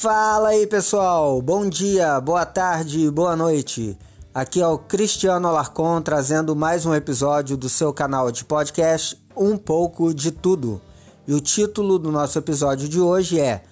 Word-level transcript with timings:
Fala 0.00 0.50
aí 0.50 0.64
pessoal, 0.64 1.42
bom 1.42 1.68
dia, 1.68 2.20
boa 2.20 2.46
tarde, 2.46 3.10
boa 3.10 3.34
noite. 3.34 3.98
Aqui 4.32 4.60
é 4.60 4.66
o 4.68 4.78
Cristiano 4.78 5.48
Alarcon 5.48 6.00
trazendo 6.00 6.54
mais 6.54 6.86
um 6.86 6.94
episódio 6.94 7.56
do 7.56 7.68
seu 7.68 7.92
canal 7.92 8.30
de 8.30 8.44
podcast 8.44 9.20
Um 9.36 9.56
pouco 9.56 10.14
de 10.14 10.30
Tudo. 10.30 10.80
E 11.26 11.34
o 11.34 11.40
título 11.40 11.98
do 11.98 12.12
nosso 12.12 12.38
episódio 12.38 12.88
de 12.88 13.00
hoje 13.00 13.40
é 13.40 13.64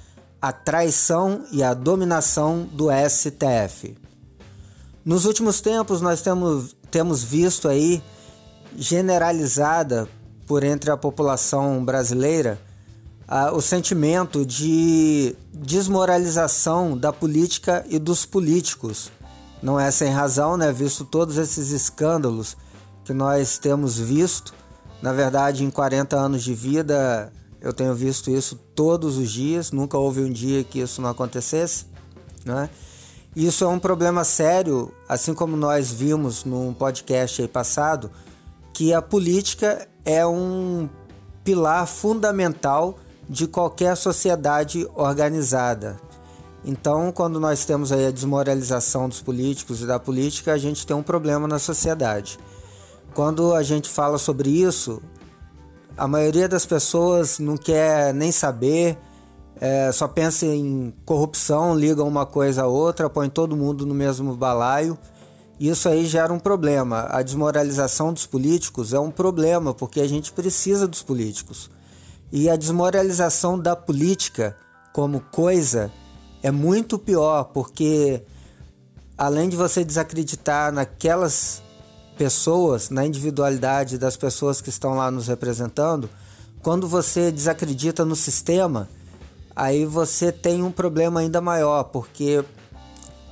A 0.43 0.51
Traição 0.51 1.45
e 1.53 1.63
a 1.63 1.73
Dominação 1.73 2.69
do 2.73 2.89
STF. 2.91 3.97
Nos 5.05 5.27
últimos 5.27 5.61
tempos 5.61 6.01
nós 6.01 6.23
temos, 6.23 6.75
temos 6.91 7.23
visto 7.23 7.69
aí 7.69 8.03
generalizada 8.77 10.09
por 10.45 10.65
entre 10.65 10.91
a 10.91 10.97
população 10.97 11.85
brasileira 11.85 12.66
o 13.53 13.61
sentimento 13.61 14.47
de 14.47 15.35
desmoralização 15.53 16.97
da 16.97 17.13
política 17.13 17.85
e 17.89 17.99
dos 17.99 18.25
políticos. 18.25 19.11
Não 19.63 19.81
é 19.81 19.91
sem 19.91 20.11
razão, 20.11 20.57
né? 20.57 20.73
Visto 20.73 21.05
todos 21.05 21.37
esses 21.37 21.71
escândalos 21.71 22.57
que 23.05 23.13
nós 23.13 23.59
temos 23.59 23.99
visto. 23.99 24.55
Na 25.03 25.13
verdade, 25.13 25.65
em 25.65 25.71
40 25.71 26.17
anos 26.17 26.43
de 26.45 26.55
vida, 26.55 27.33
eu 27.61 27.73
tenho 27.73 27.95
visto 27.95 28.31
isso 28.31 28.55
todos 28.75 29.17
os 29.17 29.31
dias. 29.31 29.73
Nunca 29.73 29.99
houve 29.99 30.21
um 30.21 30.31
dia 30.31 30.63
que 30.63 30.79
isso 30.79 31.03
não 31.03 31.11
acontecesse, 31.11 31.87
né? 32.45 32.71
Isso 33.35 33.65
é 33.65 33.69
um 33.69 33.79
problema 33.79 34.25
sério, 34.25 34.93
assim 35.09 35.35
como 35.35 35.57
nós 35.57 35.91
vimos 35.91 36.45
num 36.45 36.73
podcast 36.73 37.43
aí 37.43 37.49
passado, 37.49 38.11
que 38.73 38.95
a 38.95 39.03
política 39.03 39.87
é 40.05 40.27
um 40.27 40.89
pilar 41.45 41.87
fundamental 41.87 42.99
de 43.29 43.47
qualquer 43.47 43.97
sociedade 43.97 44.89
organizada. 44.95 45.97
Então, 46.65 47.13
quando 47.13 47.39
nós 47.39 47.65
temos 47.65 47.93
aí 47.93 48.07
a 48.07 48.11
desmoralização 48.11 49.09
dos 49.09 49.21
políticos 49.21 49.83
e 49.83 49.87
da 49.87 50.01
política, 50.01 50.53
a 50.53 50.59
gente 50.59 50.87
tem 50.87 50.97
um 50.97 51.03
problema 51.03 51.47
na 51.47 51.59
sociedade. 51.59 52.39
Quando 53.15 53.55
a 53.55 53.63
gente 53.63 53.89
fala 53.89 54.19
sobre 54.19 54.51
isso, 54.51 55.01
a 55.97 56.09
maioria 56.09 56.49
das 56.49 56.67
pessoas 56.67 57.39
não 57.39 57.57
quer 57.57 58.13
nem 58.13 58.33
saber, 58.33 58.99
é, 59.61 59.91
só 59.93 60.07
pensa 60.07 60.45
em 60.45 60.93
corrupção, 61.05 61.75
liga 61.75 62.03
uma 62.05 62.27
coisa 62.27 62.65
a 62.65 62.67
outra, 62.67 63.09
põe 63.09 63.31
todo 63.31 63.57
mundo 63.57 63.87
no 63.87 63.95
mesmo 63.95 64.37
balaio. 64.37 64.99
Isso 65.59 65.89
aí 65.89 66.05
gera 66.05 66.33
um 66.33 66.39
problema. 66.39 67.07
A 67.11 67.23
desmoralização 67.23 68.13
dos 68.13 68.27
políticos 68.27 68.93
é 68.93 68.99
um 69.01 69.11
problema, 69.11 69.73
porque 69.73 70.01
a 70.01 70.09
gente 70.09 70.33
precisa 70.33 70.87
dos 70.87 71.03
políticos. 71.03 71.71
E 72.33 72.51
a 72.51 72.57
desmoralização 72.57 73.59
da 73.59 73.77
política 73.77 74.57
como 74.93 75.21
coisa 75.21 75.93
é 76.43 76.51
muito 76.51 76.99
pior, 76.99 77.45
porque 77.45 78.23
além 79.17 79.49
de 79.49 79.57
você 79.57 79.85
desacreditar 79.85 80.73
naquelas 80.73 81.63
pessoas, 82.17 82.91
na 82.91 83.07
individualidade 83.07 83.99
das 83.99 84.17
pessoas 84.17 84.61
que 84.61 84.71
estão 84.71 84.95
lá 84.95 85.11
nos 85.11 85.29
representando, 85.29 86.09
quando 86.63 86.89
você 86.89 87.31
desacredita 87.31 88.05
no 88.05 88.17
sistema, 88.17 88.89
aí 89.55 89.85
você 89.85 90.33
tem 90.33 90.63
um 90.63 90.73
problema 90.73 91.21
ainda 91.21 91.41
maior, 91.41 91.85
porque 91.85 92.45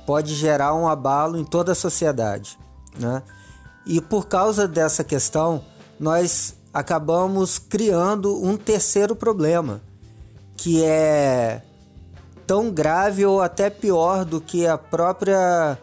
pode 0.05 0.33
gerar 0.35 0.73
um 0.73 0.87
abalo 0.87 1.37
em 1.37 1.43
toda 1.43 1.71
a 1.71 1.75
sociedade, 1.75 2.57
né? 2.97 3.23
E 3.85 3.99
por 3.99 4.27
causa 4.27 4.67
dessa 4.67 5.03
questão, 5.03 5.63
nós 5.99 6.55
acabamos 6.75 7.57
criando 7.57 8.35
um 8.43 8.57
terceiro 8.57 9.15
problema, 9.15 9.81
que 10.57 10.83
é 10.83 11.61
tão 12.45 12.69
grave 12.69 13.25
ou 13.25 13.41
até 13.41 13.69
pior 13.69 14.25
do 14.25 14.41
que 14.41 14.67
a 14.67 14.77
própria 14.77 15.79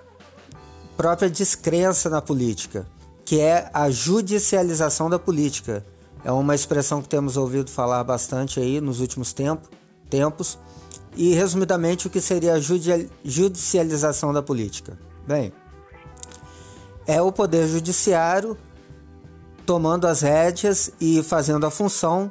própria 0.94 1.30
descrença 1.30 2.10
na 2.10 2.20
política, 2.20 2.86
que 3.24 3.40
é 3.40 3.70
a 3.72 3.88
judicialização 3.88 5.08
da 5.08 5.18
política. 5.18 5.82
É 6.22 6.30
uma 6.30 6.54
expressão 6.54 7.00
que 7.00 7.08
temos 7.08 7.38
ouvido 7.38 7.70
falar 7.70 8.04
bastante 8.04 8.60
aí 8.60 8.78
nos 8.78 9.00
últimos 9.00 9.32
tempo, 9.32 9.70
tempos. 10.10 10.58
E 11.16 11.32
resumidamente, 11.32 12.06
o 12.06 12.10
que 12.10 12.20
seria 12.20 12.52
a 12.54 12.60
judicialização 13.24 14.30
da 14.30 14.42
política? 14.42 14.98
Bem, 15.26 15.54
é 17.06 17.20
o 17.22 17.32
poder 17.32 17.66
judiciário 17.66 18.58
tomando 19.64 20.06
as 20.06 20.20
rédeas 20.20 20.90
e 21.00 21.22
fazendo 21.22 21.66
a 21.66 21.70
função 21.70 22.30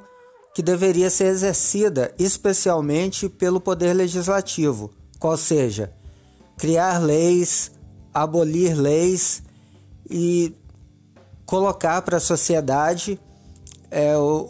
que 0.53 0.61
deveria 0.61 1.09
ser 1.09 1.25
exercida 1.25 2.13
especialmente 2.19 3.29
pelo 3.29 3.61
Poder 3.61 3.93
Legislativo, 3.93 4.91
qual 5.19 5.37
seja, 5.37 5.93
criar 6.57 6.99
leis, 6.99 7.71
abolir 8.13 8.75
leis 8.77 9.41
e 10.09 10.53
colocar 11.45 12.01
para 12.01 12.17
a 12.17 12.19
sociedade 12.19 13.19
é, 13.89 14.17
o, 14.17 14.49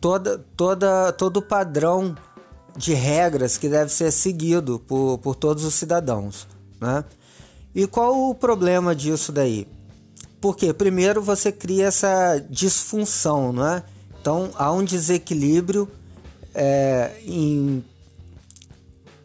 toda, 0.00 0.38
toda, 0.56 1.12
todo 1.12 1.38
o 1.38 1.42
padrão 1.42 2.14
de 2.76 2.94
regras 2.94 3.56
que 3.56 3.68
deve 3.68 3.92
ser 3.92 4.10
seguido 4.12 4.78
por, 4.78 5.18
por 5.18 5.34
todos 5.34 5.64
os 5.64 5.74
cidadãos. 5.74 6.46
Né? 6.80 7.04
E 7.74 7.86
qual 7.86 8.30
o 8.30 8.34
problema 8.34 8.94
disso 8.94 9.32
daí? 9.32 9.66
Porque 10.40 10.72
primeiro 10.72 11.20
você 11.20 11.50
cria 11.50 11.86
essa 11.86 12.38
disfunção, 12.48 13.52
não 13.52 13.66
é? 13.66 13.82
Então 14.20 14.50
há 14.54 14.72
um 14.72 14.84
desequilíbrio 14.84 15.88
é, 16.54 17.12
em, 17.24 17.84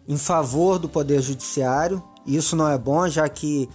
em 0.07 0.18
favor 0.18 0.79
do 0.79 0.90
poder 0.90 1.22
judiciário. 1.22 2.01
Isso 2.25 2.56
não 2.56 2.69
é 2.69 2.78
bom, 2.78 3.07
já 3.07 3.28
que 3.28 3.69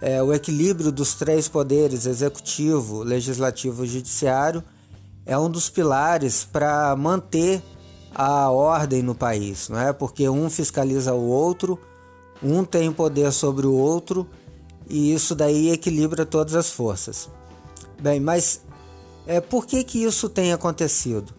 é, 0.00 0.22
o 0.22 0.32
equilíbrio 0.32 0.90
dos 0.90 1.14
três 1.14 1.48
poderes 1.48 2.06
executivo, 2.06 3.02
legislativo 3.02 3.84
e 3.84 3.88
judiciário 3.88 4.62
é 5.24 5.38
um 5.38 5.48
dos 5.48 5.68
pilares 5.68 6.44
para 6.44 6.94
manter 6.96 7.62
a 8.14 8.50
ordem 8.50 9.02
no 9.02 9.14
país, 9.14 9.68
não 9.68 9.78
é? 9.78 9.92
Porque 9.92 10.28
um 10.28 10.50
fiscaliza 10.50 11.14
o 11.14 11.28
outro, 11.28 11.78
um 12.42 12.64
tem 12.64 12.92
poder 12.92 13.32
sobre 13.32 13.66
o 13.66 13.72
outro 13.72 14.26
e 14.88 15.12
isso 15.12 15.34
daí 15.34 15.70
equilibra 15.70 16.26
todas 16.26 16.54
as 16.54 16.70
forças. 16.70 17.28
Bem, 18.00 18.20
mas 18.20 18.62
é, 19.26 19.40
por 19.40 19.66
que, 19.66 19.84
que 19.84 20.02
isso 20.02 20.28
tem 20.28 20.52
acontecido? 20.52 21.32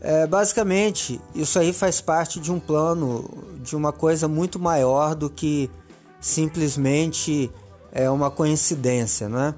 É, 0.00 0.26
basicamente, 0.26 1.20
isso 1.34 1.58
aí 1.58 1.72
faz 1.72 2.00
parte 2.00 2.38
de 2.38 2.52
um 2.52 2.60
plano, 2.60 3.24
de 3.62 3.74
uma 3.74 3.92
coisa 3.92 4.28
muito 4.28 4.58
maior 4.58 5.14
do 5.14 5.30
que 5.30 5.70
simplesmente 6.20 7.50
é 7.90 8.10
uma 8.10 8.30
coincidência, 8.30 9.28
né? 9.28 9.54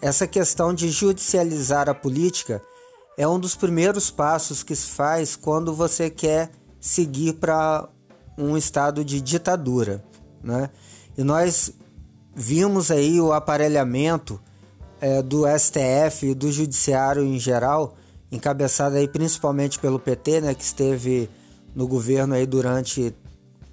Essa 0.00 0.26
questão 0.26 0.74
de 0.74 0.90
judicializar 0.90 1.88
a 1.88 1.94
política 1.94 2.62
é 3.16 3.26
um 3.26 3.38
dos 3.38 3.54
primeiros 3.54 4.10
passos 4.10 4.62
que 4.62 4.74
se 4.74 4.88
faz 4.88 5.36
quando 5.36 5.74
você 5.74 6.08
quer 6.08 6.50
seguir 6.80 7.34
para 7.34 7.88
um 8.36 8.56
estado 8.56 9.04
de 9.04 9.20
ditadura, 9.20 10.04
né? 10.42 10.70
E 11.16 11.22
nós 11.22 11.72
vimos 12.38 12.92
aí 12.92 13.20
o 13.20 13.32
aparelhamento 13.32 14.40
é, 15.00 15.20
do 15.20 15.42
STF 15.58 16.28
e 16.28 16.34
do 16.34 16.52
Judiciário 16.52 17.24
em 17.24 17.36
geral, 17.36 17.96
encabeçado 18.30 18.94
aí 18.94 19.08
principalmente 19.08 19.76
pelo 19.80 19.98
PT, 19.98 20.42
né, 20.42 20.54
que 20.54 20.62
esteve 20.62 21.28
no 21.74 21.88
governo 21.88 22.34
aí 22.34 22.46
durante 22.46 23.12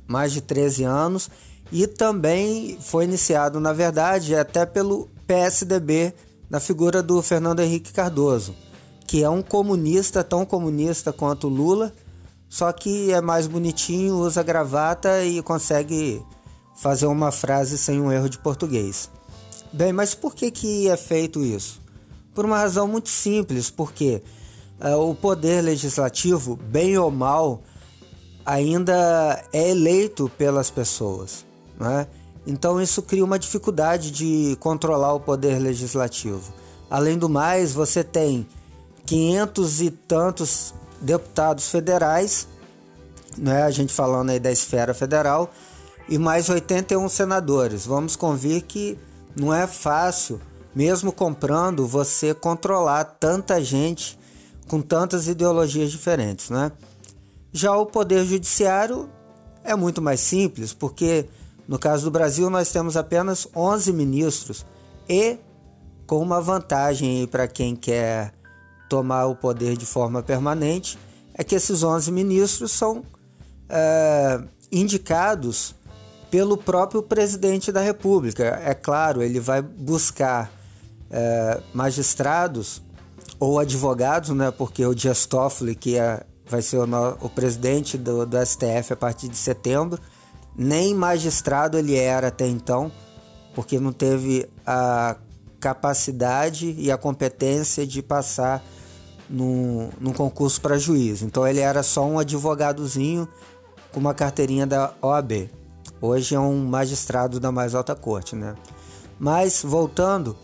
mais 0.08 0.32
de 0.32 0.42
13 0.42 0.84
anos, 0.84 1.30
e 1.72 1.86
também 1.86 2.80
foi 2.82 3.04
iniciado, 3.04 3.60
na 3.60 3.72
verdade, 3.72 4.36
até 4.36 4.66
pelo 4.66 5.10
PSDB, 5.28 6.12
na 6.50 6.60
figura 6.60 7.04
do 7.04 7.22
Fernando 7.22 7.60
Henrique 7.60 7.94
Cardoso, 7.94 8.56
que 9.06 9.24
é 9.24 9.30
um 9.30 9.44
comunista 9.44 10.24
tão 10.24 10.44
comunista 10.44 11.14
quanto 11.14 11.48
Lula, 11.48 11.94
só 12.50 12.72
que 12.72 13.12
é 13.12 13.22
mais 13.22 13.46
bonitinho, 13.46 14.16
usa 14.16 14.42
gravata 14.42 15.24
e 15.24 15.40
consegue 15.44 16.24
fazer 16.76 17.08
uma 17.08 17.32
frase 17.32 17.78
sem 17.78 18.00
um 18.02 18.12
erro 18.12 18.30
de 18.30 18.38
português. 18.38 19.10
Bem, 19.72 19.92
mas 19.92 20.14
por 20.14 20.36
que, 20.36 20.52
que 20.52 20.88
é 20.90 20.98
feito 20.98 21.44
isso? 21.44 21.82
Por 22.34 22.46
uma 22.46 22.58
razão 22.58 22.88
muito 22.88 23.10
simples, 23.10 23.70
porque 23.70 24.22
uh, 24.80 24.98
o 24.98 25.16
poder 25.16 25.62
legislativo, 25.62 26.56
bem 26.56 26.98
ou 26.98 27.10
mal, 27.10 27.64
ainda 28.46 29.44
é 29.52 29.70
eleito 29.70 30.30
pelas 30.38 30.70
pessoas. 30.70 31.46
Né? 31.80 32.08
Então 32.46 32.80
isso 32.80 33.02
cria 33.02 33.26
uma 33.26 33.40
dificuldade 33.40 34.12
de 34.12 34.56
controlar 34.60 35.14
o 35.14 35.20
poder 35.20 35.60
legislativo. 35.60 36.54
Além 36.90 37.18
do 37.18 37.28
mais, 37.28 37.74
você 37.74 38.04
tem 38.04 38.46
500 39.06 39.82
e 39.82 39.90
tantos 39.90 40.74
deputados 41.02 41.70
federais, 41.70 42.48
né? 43.38 43.64
a 43.64 43.72
gente 43.72 43.92
falando 43.92 44.30
aí 44.30 44.40
da 44.40 44.52
esfera 44.52 44.94
federal, 44.94 45.52
e 46.08 46.18
mais 46.18 46.50
81 46.50 47.08
senadores. 47.10 47.86
Vamos 47.86 48.16
convir 48.16 48.64
que 48.64 48.98
não 49.36 49.54
é 49.54 49.68
fácil, 49.68 50.40
mesmo 50.74 51.12
comprando, 51.12 51.88
você 51.88 52.34
controlar 52.34 53.04
tanta 53.04 53.64
gente 53.64 54.18
com 54.68 54.82
tantas 54.82 55.28
ideologias 55.28 55.92
diferentes, 55.92 56.50
né? 56.50 56.72
Já 57.52 57.76
o 57.76 57.86
poder 57.86 58.26
judiciário 58.26 59.10
É 59.64 59.76
muito 59.76 60.00
mais 60.00 60.20
simples, 60.20 60.74
porque 60.74 61.26
no 61.68 61.80
caso 61.80 62.06
do 62.06 62.12
Brasil 62.12 62.52
nós 62.52 62.72
temos 62.72 62.96
apenas 62.96 63.48
11 63.56 63.92
ministros 63.92 64.64
e 65.10 65.40
com 66.06 66.22
uma 66.22 66.40
vantagem 66.40 67.26
para 67.26 67.48
quem 67.48 67.76
quer 67.76 68.32
tomar 68.88 69.26
o 69.26 69.36
poder 69.36 69.76
de 69.76 69.86
forma 69.86 70.22
permanente 70.22 71.00
é 71.34 71.44
que 71.44 71.56
esses 71.56 71.82
11 71.82 72.12
ministros 72.12 72.72
são 72.72 73.04
é, 73.68 74.40
indicados 74.72 75.74
pelo 76.36 76.58
próprio 76.58 77.02
presidente 77.02 77.72
da 77.72 77.80
República. 77.80 78.62
É 78.62 78.74
claro, 78.74 79.24
ele 79.24 79.40
vai 79.40 79.62
buscar 79.62 80.52
é, 81.10 81.62
magistrados 81.74 82.82
ou 83.40 83.58
advogados, 83.58 84.32
né, 84.32 84.52
porque 84.52 84.86
o 84.86 84.94
Dias 84.94 85.26
Toffoli, 85.26 85.76
que 85.76 85.98
é, 85.98 86.26
vai 86.46 86.62
ser 86.62 86.76
o, 86.76 86.86
o 87.22 87.30
presidente 87.30 87.98
do, 87.98 88.26
do 88.26 88.46
STF 88.46 88.92
a 88.92 88.98
partir 88.98 89.30
de 89.30 89.38
setembro, 89.38 89.98
nem 90.54 90.94
magistrado 90.94 91.78
ele 91.78 91.96
era 91.96 92.28
até 92.28 92.46
então, 92.46 92.92
porque 93.54 93.80
não 93.80 93.94
teve 93.94 94.46
a 94.68 95.16
capacidade 95.58 96.76
e 96.78 96.92
a 96.92 96.98
competência 96.98 97.88
de 97.88 98.02
passar 98.04 98.62
num, 99.30 99.90
num 100.02 100.12
concurso 100.12 100.60
para 100.60 100.78
juiz. 100.78 101.22
Então 101.22 101.48
ele 101.48 101.62
era 101.62 101.82
só 101.82 102.06
um 102.06 102.20
advogadozinho 102.20 103.26
com 103.94 104.02
uma 104.02 104.14
carteirinha 104.14 104.68
da 104.68 104.94
OAB. 105.02 105.50
Hoje 106.02 106.36
é 106.36 106.40
um 106.40 106.66
magistrado 106.66 107.40
da 107.40 107.52
mais 107.52 107.74
alta 107.74 107.96
corte, 107.96 108.36
né? 108.36 108.56
Mas 109.20 109.64
voltando, 109.64 110.36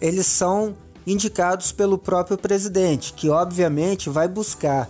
eles 0.00 0.26
são 0.26 0.74
indicados 1.06 1.72
pelo 1.72 1.98
próprio 1.98 2.38
presidente, 2.38 3.12
que 3.12 3.28
obviamente 3.28 4.08
vai 4.08 4.26
buscar 4.26 4.88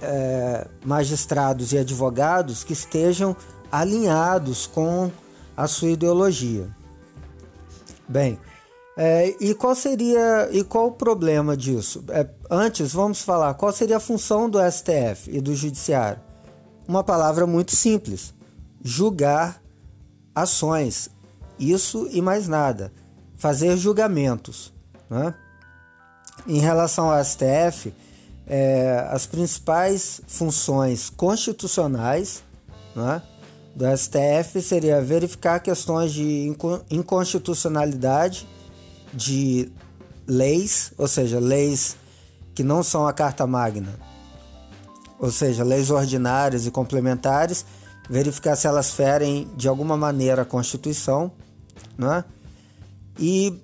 é, 0.00 0.66
magistrados 0.84 1.72
e 1.72 1.78
advogados 1.78 2.62
que 2.62 2.72
estejam 2.72 3.36
alinhados 3.70 4.66
com 4.66 5.10
a 5.56 5.66
sua 5.66 5.90
ideologia. 5.90 6.68
Bem, 8.08 8.38
é, 8.96 9.34
e 9.40 9.54
qual 9.54 9.74
seria 9.74 10.48
e 10.52 10.62
qual 10.62 10.86
o 10.86 10.92
problema 10.92 11.56
disso? 11.56 12.04
É, 12.08 12.26
antes, 12.50 12.92
vamos 12.92 13.22
falar 13.22 13.54
qual 13.54 13.72
seria 13.72 13.96
a 13.96 14.00
função 14.00 14.48
do 14.48 14.58
STF 14.58 15.30
e 15.30 15.40
do 15.40 15.54
Judiciário. 15.54 16.20
Uma 16.86 17.02
palavra 17.02 17.46
muito 17.46 17.74
simples: 17.74 18.32
julgar 18.86 19.60
ações. 20.32 21.10
Isso 21.58 22.08
e 22.12 22.22
mais 22.22 22.46
nada. 22.46 22.92
Fazer 23.36 23.76
julgamentos. 23.76 24.72
Né? 25.10 25.34
Em 26.46 26.60
relação 26.60 27.10
ao 27.10 27.22
STF, 27.24 27.92
é, 28.46 29.04
as 29.10 29.26
principais 29.26 30.20
funções 30.28 31.10
constitucionais 31.10 32.44
né, 32.94 33.20
do 33.74 33.84
STF 33.96 34.62
seria 34.62 35.02
verificar 35.02 35.58
questões 35.58 36.12
de 36.12 36.54
inconstitucionalidade 36.88 38.46
de 39.12 39.68
leis, 40.28 40.92
ou 40.96 41.08
seja, 41.08 41.40
leis 41.40 41.96
que 42.54 42.62
não 42.62 42.82
são 42.82 43.06
a 43.06 43.12
Carta 43.12 43.46
Magna, 43.46 43.98
ou 45.18 45.30
seja, 45.30 45.64
leis 45.64 45.90
ordinárias 45.90 46.66
e 46.66 46.70
complementares, 46.70 47.64
verificar 48.08 48.56
se 48.56 48.66
elas 48.66 48.90
ferem 48.90 49.48
de 49.56 49.68
alguma 49.68 49.96
maneira 49.96 50.42
a 50.42 50.44
Constituição, 50.44 51.32
né? 51.96 52.24
e, 53.18 53.60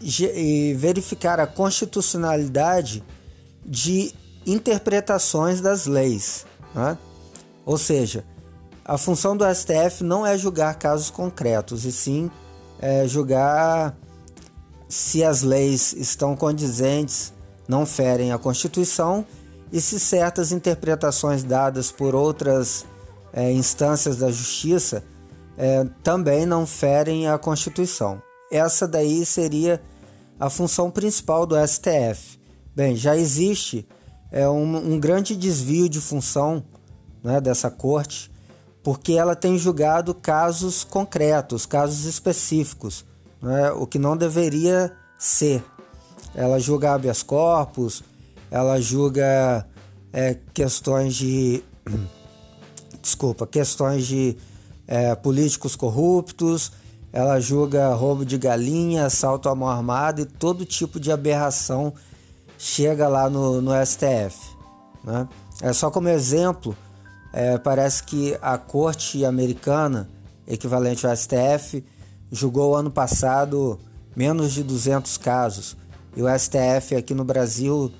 e 0.00 0.74
verificar 0.78 1.40
a 1.40 1.46
constitucionalidade 1.46 3.02
de 3.64 4.12
interpretações 4.46 5.60
das 5.60 5.86
leis. 5.86 6.46
Né? 6.74 6.98
Ou 7.64 7.78
seja, 7.78 8.24
a 8.84 8.98
função 8.98 9.36
do 9.36 9.44
STF 9.52 10.04
não 10.04 10.26
é 10.26 10.36
julgar 10.36 10.74
casos 10.74 11.10
concretos, 11.10 11.84
e 11.84 11.92
sim 11.92 12.30
é 12.78 13.08
julgar 13.08 13.96
se 14.88 15.24
as 15.24 15.42
leis 15.42 15.94
estão 15.94 16.36
condizentes, 16.36 17.32
não 17.66 17.86
ferem 17.86 18.32
a 18.32 18.38
Constituição 18.38 19.24
e 19.72 19.80
se 19.80 19.98
certas 19.98 20.52
interpretações 20.52 21.42
dadas 21.42 21.90
por 21.90 22.14
outras 22.14 22.84
é, 23.34 23.52
instâncias 23.52 24.16
da 24.16 24.30
Justiça 24.30 25.04
é, 25.58 25.84
também 26.02 26.46
não 26.46 26.66
ferem 26.66 27.28
a 27.28 27.36
Constituição. 27.36 28.22
Essa 28.50 28.88
daí 28.88 29.26
seria 29.26 29.82
a 30.40 30.48
função 30.48 30.90
principal 30.90 31.44
do 31.44 31.54
STF. 31.66 32.38
Bem, 32.74 32.96
já 32.96 33.14
existe 33.14 33.86
é, 34.32 34.48
um, 34.48 34.94
um 34.94 34.98
grande 34.98 35.36
desvio 35.36 35.88
de 35.88 36.00
função 36.00 36.64
né, 37.22 37.40
dessa 37.40 37.70
corte, 37.70 38.30
porque 38.82 39.12
ela 39.12 39.36
tem 39.36 39.58
julgado 39.58 40.14
casos 40.14 40.84
concretos, 40.84 41.66
casos 41.66 42.06
específicos 42.06 43.04
né, 43.44 43.70
o 43.72 43.86
que 43.86 43.98
não 43.98 44.16
deveria 44.16 44.90
ser. 45.18 45.62
Ela 46.34 46.58
julga 46.58 46.94
habeas 46.94 47.22
corpus, 47.22 48.02
ela 48.50 48.80
julga 48.80 49.66
é, 50.12 50.36
questões 50.52 51.14
de. 51.14 51.62
Desculpa, 53.04 53.46
questões 53.46 54.06
de 54.06 54.34
é, 54.86 55.14
políticos 55.14 55.76
corruptos, 55.76 56.72
ela 57.12 57.38
julga 57.38 57.92
roubo 57.92 58.24
de 58.24 58.38
galinha, 58.38 59.04
assalto 59.04 59.50
à 59.50 59.54
mão 59.54 59.68
armada 59.68 60.22
e 60.22 60.24
todo 60.24 60.64
tipo 60.64 60.98
de 60.98 61.12
aberração 61.12 61.92
chega 62.56 63.06
lá 63.06 63.28
no, 63.28 63.60
no 63.60 63.72
STF. 63.84 64.38
Né? 65.04 65.28
É 65.60 65.70
só 65.74 65.90
como 65.90 66.08
exemplo, 66.08 66.74
é, 67.30 67.58
parece 67.58 68.04
que 68.04 68.38
a 68.40 68.56
corte 68.56 69.22
americana, 69.22 70.08
equivalente 70.48 71.06
ao 71.06 71.14
STF, 71.14 71.84
julgou 72.32 72.74
ano 72.74 72.90
passado 72.90 73.78
menos 74.16 74.54
de 74.54 74.62
200 74.62 75.18
casos 75.18 75.76
e 76.16 76.22
o 76.22 76.38
STF 76.38 76.96
aqui 76.96 77.12
no 77.12 77.22
Brasil 77.22 77.92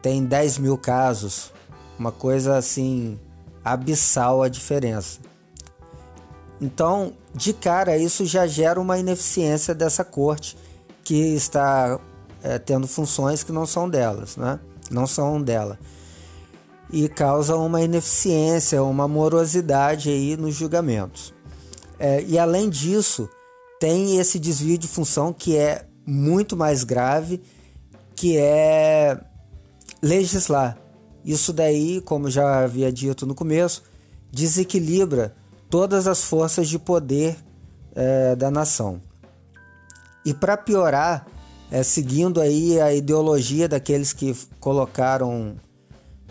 tem 0.00 0.24
10 0.24 0.58
mil 0.58 0.78
casos. 0.78 1.50
Uma 1.98 2.12
coisa 2.12 2.56
assim 2.56 3.18
abissal 3.64 4.42
a 4.42 4.48
diferença. 4.48 5.20
Então, 6.60 7.12
de 7.34 7.52
cara, 7.52 7.96
isso 7.96 8.24
já 8.24 8.46
gera 8.46 8.80
uma 8.80 8.98
ineficiência 8.98 9.74
dessa 9.74 10.04
corte 10.04 10.56
que 11.02 11.34
está 11.34 11.98
é, 12.42 12.58
tendo 12.58 12.86
funções 12.86 13.42
que 13.42 13.50
não 13.50 13.66
são 13.66 13.88
delas, 13.88 14.36
né? 14.36 14.60
Não 14.90 15.06
são 15.06 15.42
dela. 15.42 15.78
E 16.92 17.08
causa 17.08 17.56
uma 17.56 17.82
ineficiência, 17.82 18.82
uma 18.82 19.08
morosidade 19.08 20.10
aí 20.10 20.36
nos 20.36 20.54
julgamentos. 20.54 21.34
É, 21.98 22.22
e 22.22 22.38
além 22.38 22.68
disso, 22.68 23.28
tem 23.80 24.18
esse 24.18 24.38
desvio 24.38 24.78
de 24.78 24.86
função 24.86 25.32
que 25.32 25.56
é 25.56 25.86
muito 26.06 26.56
mais 26.56 26.84
grave, 26.84 27.42
que 28.14 28.36
é 28.36 29.18
legislar. 30.00 30.78
Isso 31.24 31.52
daí, 31.52 32.00
como 32.00 32.30
já 32.30 32.64
havia 32.64 32.92
dito 32.92 33.26
no 33.26 33.34
começo, 33.34 33.82
desequilibra 34.30 35.34
todas 35.70 36.06
as 36.06 36.24
forças 36.24 36.68
de 36.68 36.78
poder 36.78 37.36
é, 37.94 38.34
da 38.34 38.50
nação. 38.50 39.00
E 40.24 40.34
para 40.34 40.56
piorar, 40.56 41.26
é, 41.70 41.82
seguindo 41.82 42.40
aí 42.40 42.80
a 42.80 42.92
ideologia 42.92 43.68
daqueles 43.68 44.12
que 44.12 44.36
colocaram 44.60 45.56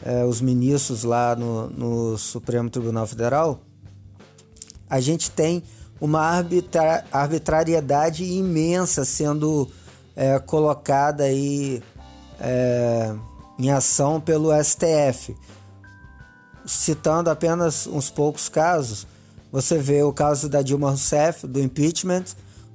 é, 0.04 0.24
os 0.24 0.42
ministros 0.42 1.04
lá 1.04 1.36
no, 1.36 1.70
no 1.70 2.18
Supremo 2.18 2.70
Tribunal 2.70 3.08
Federal, 3.08 3.62
a 4.90 5.00
gente 5.00 5.32
tem 5.32 5.64
uma 6.00 6.22
arbitra 6.22 7.06
arbitrariedade 7.12 8.24
imensa 8.24 9.06
sendo 9.06 9.70
é, 10.16 10.40
colocada 10.40 11.24
aí 11.24 11.82
é, 12.40 13.14
em 13.58 13.70
ação 13.72 14.20
pelo 14.20 14.50
STF. 14.64 15.36
Citando 16.66 17.30
apenas 17.30 17.88
uns 17.88 18.10
poucos 18.10 18.48
casos, 18.48 19.08
você 19.52 19.78
vê 19.78 20.04
o 20.04 20.14
caso 20.14 20.48
da 20.48 20.62
Dilma 20.62 20.90
Rousseff, 20.90 21.46
do 21.46 21.60
impeachment, 21.60 22.26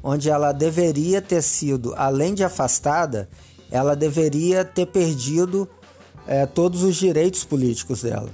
onde 0.03 0.29
ela 0.29 0.53
deveria 0.53 1.23
ter 1.23 1.43
sido, 1.43 1.95
além 1.97 2.35
de 2.35 2.45
afastada, 2.45 3.29
ela 3.71 3.97
deveria 3.97 4.65
ter 4.65 4.87
perdido 4.87 5.69
é, 6.27 6.47
todos 6.47 6.83
os 6.83 6.97
direitos 6.97 7.45
políticos 7.45 8.03
dela. 8.03 8.31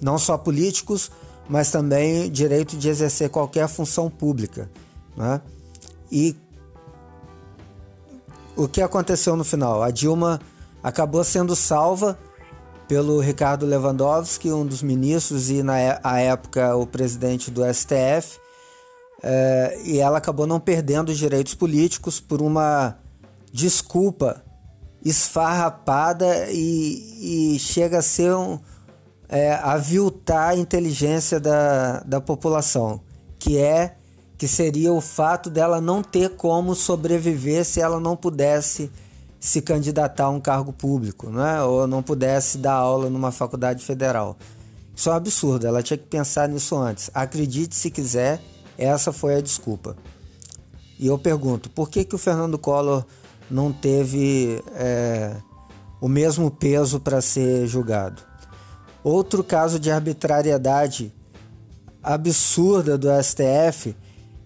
Não 0.00 0.18
só 0.18 0.38
políticos, 0.38 1.10
mas 1.48 1.70
também 1.70 2.30
direito 2.30 2.76
de 2.76 2.88
exercer 2.88 3.28
qualquer 3.28 3.68
função 3.68 4.08
pública. 4.08 4.70
Né? 5.16 5.40
E 6.10 6.36
o 8.56 8.68
que 8.68 8.80
aconteceu 8.80 9.36
no 9.36 9.44
final? 9.44 9.82
A 9.82 9.90
Dilma 9.90 10.40
acabou 10.82 11.22
sendo 11.24 11.54
salva 11.54 12.18
pelo 12.88 13.20
Ricardo 13.20 13.66
Lewandowski, 13.66 14.50
um 14.50 14.66
dos 14.66 14.82
ministros 14.82 15.48
e 15.50 15.62
na 15.62 15.78
é, 15.78 16.00
época 16.26 16.74
o 16.76 16.86
presidente 16.86 17.50
do 17.50 17.62
STF, 17.72 18.40
é, 19.22 19.80
e 19.84 19.98
ela 19.98 20.18
acabou 20.18 20.46
não 20.46 20.58
perdendo 20.58 21.10
os 21.10 21.18
direitos 21.18 21.54
políticos 21.54 22.18
por 22.18 22.42
uma 22.42 22.98
desculpa 23.52 24.42
esfarrapada 25.04 26.50
e, 26.50 27.54
e 27.54 27.58
chega 27.58 27.98
a 27.98 28.02
ser 28.02 28.34
um, 28.34 28.58
é, 29.28 29.54
aviltar 29.54 30.50
a 30.50 30.56
inteligência 30.56 31.38
da, 31.38 32.00
da 32.00 32.20
população, 32.20 33.00
que 33.38 33.56
é 33.56 33.96
que 34.36 34.48
seria 34.48 34.92
o 34.92 35.00
fato 35.00 35.50
dela 35.50 35.80
não 35.80 36.02
ter 36.02 36.30
como 36.30 36.74
sobreviver 36.74 37.64
se 37.64 37.80
ela 37.80 38.00
não 38.00 38.16
pudesse 38.16 38.90
se 39.40 39.62
candidatar 39.62 40.24
a 40.24 40.30
um 40.30 40.38
cargo 40.38 40.70
público, 40.70 41.30
né? 41.30 41.62
ou 41.62 41.86
não 41.86 42.02
pudesse 42.02 42.58
dar 42.58 42.74
aula 42.74 43.08
numa 43.08 43.32
faculdade 43.32 43.82
federal. 43.82 44.36
Isso 44.94 45.08
é 45.08 45.12
um 45.12 45.16
absurdo, 45.16 45.66
ela 45.66 45.82
tinha 45.82 45.96
que 45.96 46.06
pensar 46.06 46.46
nisso 46.46 46.76
antes. 46.76 47.10
Acredite 47.14 47.74
se 47.74 47.90
quiser, 47.90 48.38
essa 48.76 49.12
foi 49.12 49.36
a 49.36 49.40
desculpa. 49.40 49.96
E 50.98 51.06
eu 51.06 51.18
pergunto, 51.18 51.70
por 51.70 51.88
que, 51.88 52.04
que 52.04 52.14
o 52.14 52.18
Fernando 52.18 52.58
Collor 52.58 53.06
não 53.50 53.72
teve 53.72 54.62
é, 54.74 55.34
o 56.02 56.06
mesmo 56.06 56.50
peso 56.50 57.00
para 57.00 57.22
ser 57.22 57.66
julgado? 57.66 58.20
Outro 59.02 59.42
caso 59.42 59.80
de 59.80 59.90
arbitrariedade 59.90 61.10
absurda 62.02 62.98
do 62.98 63.08
STF 63.22 63.96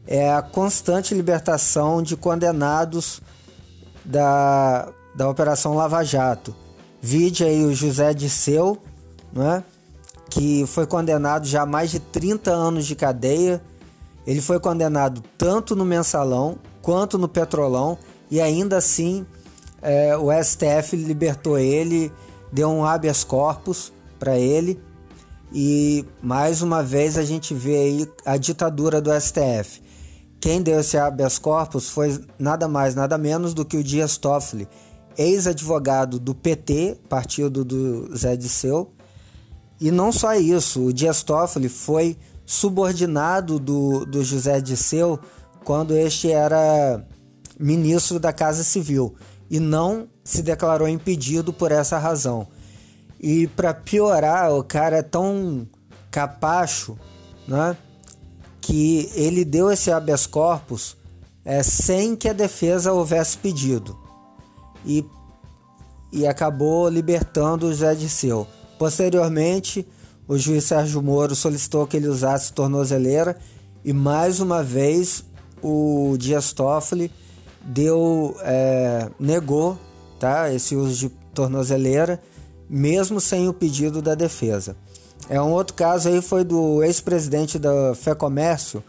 é 0.07 0.33
a 0.33 0.41
constante 0.41 1.13
libertação 1.15 2.01
de 2.01 2.17
condenados 2.17 3.21
da, 4.05 4.89
da 5.15 5.29
Operação 5.29 5.75
Lava 5.75 6.03
Jato. 6.05 6.55
Vide 7.01 7.45
aí 7.45 7.65
o 7.65 7.75
José 7.75 8.13
Disseu, 8.15 8.79
né, 9.33 9.63
que 10.31 10.65
foi 10.67 10.87
condenado 10.87 11.47
já 11.47 11.63
a 11.63 11.67
mais 11.67 11.91
de 11.91 12.01
30 12.01 12.51
anos 12.51 12.87
de 12.87 12.95
cadeia. 12.95 13.63
Ele 14.27 14.41
foi 14.41 14.59
condenado 14.59 15.23
tanto 15.37 15.77
no 15.77 15.85
mensalão 15.85 16.59
quanto 16.81 17.19
no 17.19 17.29
petrolão 17.29 17.99
e 18.31 18.41
ainda 18.41 18.79
assim 18.79 19.27
é, 19.83 20.17
o 20.17 20.31
STF 20.43 20.97
libertou 20.97 21.59
ele, 21.59 22.11
deu 22.51 22.71
um 22.71 22.85
habeas 22.85 23.23
corpus 23.23 23.93
para 24.19 24.39
ele 24.39 24.81
e 25.53 26.05
mais 26.23 26.63
uma 26.63 26.83
vez 26.83 27.17
a 27.17 27.23
gente 27.23 27.55
vê 27.55 27.77
aí 27.77 28.13
a 28.25 28.37
ditadura 28.37 29.01
do 29.01 29.11
STF. 29.21 29.84
Quem 30.45 30.61
deu 30.61 30.81
esse 30.81 30.99
habeas 30.99 31.39
corpus 31.39 31.89
foi 31.89 32.23
nada 32.39 32.69
mais, 32.69 32.95
nada 32.95 33.17
menos 33.17 33.55
do 33.55 33.65
que 33.65 33.79
o 33.79 33.83
Dias 33.83 34.19
Toffoli, 34.19 34.69
ex-advogado 35.17 36.19
do 36.19 36.35
PT, 36.35 36.99
partido 37.09 37.65
do 37.65 38.15
Zé 38.15 38.37
Disseu. 38.37 38.93
E 39.81 39.91
não 39.91 40.13
só 40.13 40.35
isso, 40.35 40.83
o 40.83 40.93
Dias 40.93 41.23
Toffoli 41.23 41.71
foi 41.71 42.19
subordinado 42.45 43.59
do, 43.59 44.05
do 44.05 44.23
José 44.23 44.61
Disseu 44.61 45.19
quando 45.65 45.97
este 45.97 46.31
era 46.31 47.03
ministro 47.59 48.21
da 48.21 48.31
Casa 48.31 48.63
Civil 48.63 49.15
e 49.49 49.59
não 49.59 50.07
se 50.23 50.43
declarou 50.43 50.87
impedido 50.87 51.55
por 51.55 51.73
essa 51.73 51.97
razão. 51.97 52.47
E 53.19 53.47
para 53.47 53.73
piorar, 53.73 54.53
o 54.53 54.63
cara 54.63 54.99
é 54.99 55.03
tão 55.03 55.67
capacho, 56.11 56.99
né? 57.49 57.75
Que 58.65 59.11
ele 59.15 59.45
deu 59.45 59.71
esse 59.71 59.91
habeas 59.91 60.27
corpus 60.27 60.97
é, 61.45 61.63
sem 61.63 62.17
que 62.17 62.29
a 62.29 62.33
defesa 62.33 62.93
houvesse 62.93 63.37
pedido 63.37 63.97
e, 64.87 65.05
e 66.11 66.27
acabou 66.27 66.89
libertando 66.89 67.67
o 67.67 67.75
Zé 67.75 67.95
Disseu. 67.95 68.47
Posteriormente, 68.79 69.87
o 70.27 70.39
juiz 70.39 70.65
Sérgio 70.65 71.03
Moro 71.03 71.35
solicitou 71.35 71.87
que 71.87 71.99
ele 71.99 72.09
usasse 72.09 72.55
tornozeleira 72.55 73.37
e 73.85 73.93
mais 73.93 74.41
uma 74.41 74.63
vez 74.63 75.25
o 75.63 76.17
Dias 76.19 76.53
Toffoli 76.55 77.11
deu, 77.63 78.35
é, 78.41 79.11
negou 79.21 79.79
tá, 80.19 80.51
esse 80.51 80.75
uso 80.75 80.97
de 80.97 81.09
tornozeleira, 81.35 82.23
mesmo 82.69 83.21
sem 83.21 83.47
o 83.47 83.53
pedido 83.53 84.01
da 84.01 84.15
defesa. 84.15 84.75
É 85.29 85.41
um 85.41 85.51
outro 85.51 85.75
caso 85.75 86.09
aí 86.09 86.21
foi 86.21 86.45
do 86.45 86.83
ex-presidente 86.83 87.59
da 87.59 87.95
Fé 87.95 88.15
Comércio, 88.15 88.85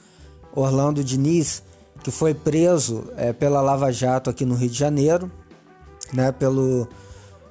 Orlando 0.53 1.03
Diniz, 1.03 1.63
que 2.03 2.11
foi 2.11 2.33
preso 2.33 3.05
é, 3.15 3.31
pela 3.31 3.61
Lava 3.61 3.91
Jato 3.91 4.29
aqui 4.29 4.45
no 4.45 4.55
Rio 4.55 4.69
de 4.69 4.77
Janeiro, 4.77 5.31
né, 6.13 6.31
pelo 6.31 6.87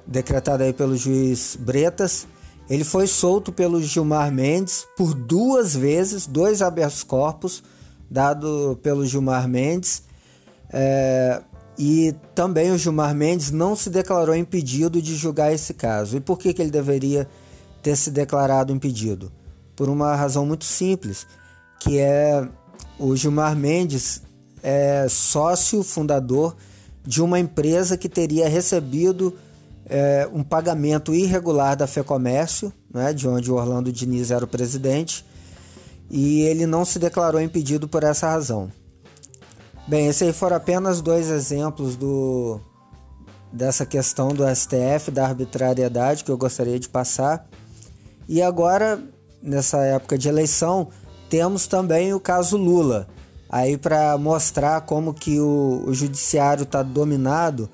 decretado 0.05 0.63
aí 0.63 0.71
pelo 0.71 0.95
juiz 0.95 1.57
Bretas. 1.59 2.27
Ele 2.69 2.83
foi 2.83 3.07
solto 3.07 3.51
pelo 3.51 3.81
Gilmar 3.81 4.31
Mendes 4.31 4.87
por 4.95 5.13
duas 5.13 5.75
vezes, 5.75 6.25
dois 6.25 6.61
habeas 6.61 7.03
corpus 7.03 7.63
dado 8.09 8.79
pelo 8.81 9.05
Gilmar 9.05 9.47
Mendes. 9.47 10.03
É, 10.71 11.41
e 11.77 12.15
também 12.33 12.71
o 12.71 12.77
Gilmar 12.77 13.13
Mendes 13.13 13.51
não 13.51 13.75
se 13.75 13.89
declarou 13.89 14.35
impedido 14.35 15.01
de 15.01 15.15
julgar 15.15 15.53
esse 15.53 15.73
caso. 15.73 16.17
E 16.17 16.19
por 16.19 16.37
que, 16.37 16.53
que 16.53 16.61
ele 16.61 16.71
deveria 16.71 17.27
ter 17.85 17.95
se 17.95 18.09
declarado 18.09 18.73
impedido? 18.73 19.31
Por 19.75 19.89
uma 19.89 20.15
razão 20.15 20.43
muito 20.43 20.65
simples, 20.65 21.27
que 21.79 21.99
é 21.99 22.47
o 22.97 23.15
Gilmar 23.15 23.55
Mendes 23.55 24.23
é 24.63 25.05
sócio 25.07 25.83
fundador 25.83 26.55
de 27.05 27.21
uma 27.21 27.39
empresa 27.39 27.95
que 27.95 28.09
teria 28.09 28.49
recebido 28.49 29.35
é, 29.85 30.27
um 30.33 30.43
pagamento 30.43 31.13
irregular 31.13 31.77
da 31.77 31.85
FEComércio, 31.85 32.73
né, 32.91 33.13
de 33.13 33.27
onde 33.27 33.51
o 33.51 33.55
Orlando 33.55 33.91
Diniz 33.91 34.31
era 34.31 34.43
o 34.43 34.47
presidente, 34.47 35.23
e 36.09 36.41
ele 36.41 36.65
não 36.65 36.83
se 36.83 36.97
declarou 36.97 37.39
impedido 37.39 37.87
por 37.87 38.03
essa 38.03 38.27
razão. 38.27 38.71
Bem, 39.87 40.07
esses 40.07 40.23
aí 40.23 40.33
foram 40.33 40.57
apenas 40.57 41.01
dois 41.01 41.29
exemplos 41.29 41.95
do, 41.95 42.59
dessa 43.53 43.85
questão 43.85 44.29
do 44.29 44.43
STF, 44.55 45.11
da 45.11 45.27
arbitrariedade 45.27 46.23
que 46.23 46.31
eu 46.31 46.37
gostaria 46.37 46.79
de 46.79 46.89
passar. 46.89 47.47
E 48.27 48.41
agora, 48.41 48.99
nessa 49.41 49.77
época 49.83 50.17
de 50.17 50.27
eleição, 50.27 50.89
temos 51.29 51.67
também 51.67 52.13
o 52.13 52.19
caso 52.19 52.57
Lula. 52.57 53.07
Aí 53.49 53.77
para 53.77 54.17
mostrar 54.17 54.81
como 54.81 55.13
que 55.13 55.39
o, 55.39 55.83
o 55.85 55.93
judiciário 55.93 56.63
está 56.63 56.81
dominado, 56.81 57.69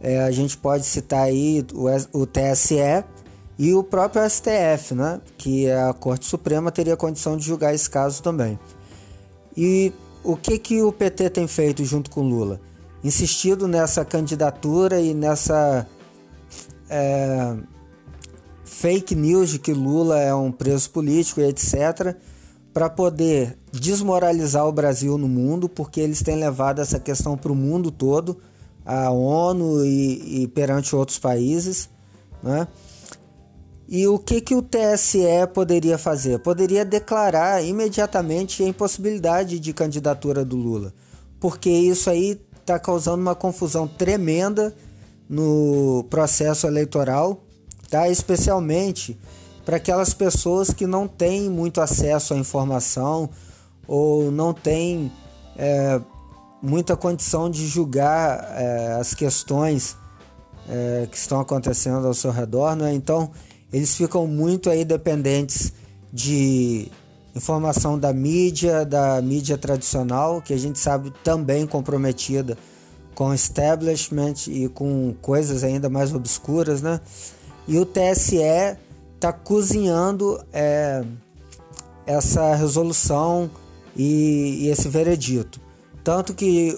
é, 0.00 0.20
a 0.20 0.30
gente 0.30 0.56
pode 0.56 0.84
citar 0.84 1.24
aí 1.24 1.66
o, 1.74 2.20
o 2.20 2.26
TSE 2.26 3.04
e 3.58 3.74
o 3.74 3.82
próprio 3.82 4.28
STF, 4.28 4.94
né? 4.94 5.20
Que 5.36 5.70
a 5.70 5.92
Corte 5.92 6.26
Suprema 6.26 6.70
teria 6.70 6.96
condição 6.96 7.36
de 7.36 7.44
julgar 7.44 7.74
esse 7.74 7.90
caso 7.90 8.22
também. 8.22 8.58
E 9.56 9.92
o 10.22 10.36
que 10.36 10.58
que 10.58 10.82
o 10.82 10.92
PT 10.92 11.30
tem 11.30 11.48
feito 11.48 11.84
junto 11.84 12.10
com 12.10 12.22
Lula? 12.22 12.60
Insistido 13.02 13.66
nessa 13.66 14.04
candidatura 14.04 15.00
e 15.00 15.14
nessa 15.14 15.86
é, 16.88 17.56
fake 18.68 19.14
news 19.14 19.50
de 19.50 19.58
que 19.58 19.72
Lula 19.72 20.20
é 20.20 20.34
um 20.34 20.52
preso 20.52 20.90
político 20.90 21.40
e 21.40 21.44
etc., 21.44 22.14
para 22.72 22.88
poder 22.88 23.58
desmoralizar 23.72 24.64
o 24.66 24.72
Brasil 24.72 25.18
no 25.18 25.26
mundo, 25.26 25.68
porque 25.68 26.00
eles 26.00 26.22
têm 26.22 26.36
levado 26.36 26.80
essa 26.80 27.00
questão 27.00 27.36
para 27.36 27.50
o 27.50 27.56
mundo 27.56 27.90
todo, 27.90 28.38
a 28.84 29.10
ONU 29.10 29.84
e, 29.84 30.42
e, 30.42 30.48
perante 30.48 30.94
outros 30.94 31.18
países. 31.18 31.88
Né? 32.40 32.68
E 33.88 34.06
o 34.06 34.18
que, 34.18 34.40
que 34.40 34.54
o 34.54 34.62
TSE 34.62 35.46
poderia 35.52 35.98
fazer? 35.98 36.38
Poderia 36.38 36.84
declarar 36.84 37.64
imediatamente 37.64 38.62
a 38.62 38.68
impossibilidade 38.68 39.58
de 39.58 39.72
candidatura 39.72 40.44
do 40.44 40.56
Lula, 40.56 40.94
porque 41.40 41.70
isso 41.70 42.08
aí 42.08 42.40
está 42.60 42.78
causando 42.78 43.22
uma 43.22 43.34
confusão 43.34 43.88
tremenda 43.88 44.74
no 45.28 46.06
processo 46.08 46.66
eleitoral 46.66 47.47
tá? 47.90 48.08
especialmente 48.08 49.18
para 49.64 49.76
aquelas 49.76 50.14
pessoas 50.14 50.70
que 50.70 50.86
não 50.86 51.06
têm 51.06 51.48
muito 51.50 51.80
acesso 51.80 52.34
à 52.34 52.36
informação 52.36 53.28
ou 53.86 54.30
não 54.30 54.54
têm 54.54 55.12
é, 55.56 56.00
muita 56.62 56.96
condição 56.96 57.50
de 57.50 57.66
julgar 57.66 58.44
é, 58.56 58.96
as 59.00 59.14
questões 59.14 59.96
é, 60.68 61.06
que 61.10 61.16
estão 61.16 61.40
acontecendo 61.40 62.06
ao 62.06 62.14
seu 62.14 62.30
redor, 62.30 62.76
né? 62.76 62.92
então 62.94 63.30
eles 63.72 63.94
ficam 63.94 64.26
muito 64.26 64.70
aí 64.70 64.84
dependentes 64.84 65.72
de 66.12 66.90
informação 67.34 67.98
da 67.98 68.12
mídia, 68.12 68.84
da 68.84 69.20
mídia 69.22 69.56
tradicional, 69.56 70.42
que 70.42 70.52
a 70.52 70.58
gente 70.58 70.78
sabe 70.78 71.12
também 71.22 71.66
comprometida 71.66 72.56
com 73.14 73.34
establishment 73.34 74.34
e 74.46 74.68
com 74.68 75.14
coisas 75.20 75.64
ainda 75.64 75.88
mais 75.88 76.14
obscuras, 76.14 76.80
né? 76.80 77.00
E 77.68 77.78
o 77.78 77.84
TSE 77.84 78.78
está 79.14 79.30
cozinhando 79.30 80.42
é, 80.50 81.04
essa 82.06 82.54
resolução 82.54 83.50
e, 83.94 84.64
e, 84.64 84.68
esse 84.68 84.88
veredito. 84.88 85.60
Tanto 86.02 86.32
que 86.32 86.74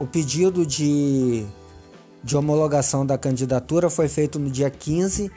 o 0.00 0.06
pedido 0.08 0.66
de, 0.66 1.46
de 2.24 2.36
homologação 2.36 3.06
da 3.06 3.16
candidatura 3.16 3.88
foi 3.88 4.08
feito 4.08 4.36
no 4.40 4.50
dia 4.50 4.68
15 4.68 5.30